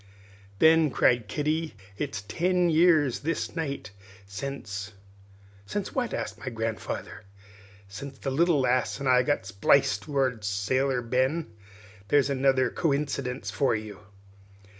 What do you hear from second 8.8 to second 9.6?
and I got